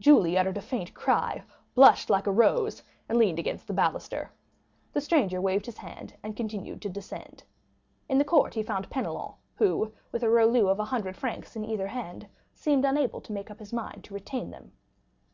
Julie 0.00 0.38
uttered 0.38 0.56
a 0.56 0.62
faint 0.62 0.94
cry, 0.94 1.44
blushed 1.74 2.08
like 2.08 2.26
a 2.26 2.30
rose, 2.32 2.82
and 3.10 3.18
leaned 3.18 3.38
against 3.38 3.66
the 3.66 3.74
baluster. 3.74 4.32
The 4.94 5.02
stranger 5.02 5.38
waved 5.38 5.66
his 5.66 5.76
hand, 5.76 6.14
and 6.22 6.34
continued 6.34 6.80
to 6.80 6.88
descend. 6.88 7.44
In 8.08 8.16
the 8.16 8.24
court 8.24 8.54
he 8.54 8.62
found 8.62 8.88
Penelon, 8.88 9.34
who, 9.56 9.92
with 10.12 10.22
a 10.22 10.30
rouleau 10.30 10.68
of 10.68 10.78
a 10.80 10.86
hundred 10.86 11.14
francs 11.14 11.56
in 11.56 11.64
either 11.66 11.88
hand, 11.88 12.26
seemed 12.54 12.86
unable 12.86 13.20
to 13.20 13.34
make 13.34 13.50
up 13.50 13.58
his 13.58 13.74
mind 13.74 14.02
to 14.04 14.14
retain 14.14 14.48
them. 14.50 14.72